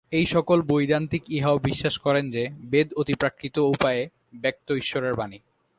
এই-সকল 0.11 0.61
বৈদান্তিক 0.61 1.23
ইহাও 1.29 1.57
বিশ্বাস 1.59 1.97
করেন 1.97 2.29
যে, 2.29 2.47
বেদ 2.61 2.93
অতিপ্রাকৃত 2.93 3.57
উপায়ে 3.57 4.09
ব্যক্ত 4.33 4.71
ঈশ্বরের 4.71 5.13
বাণী। 5.15 5.39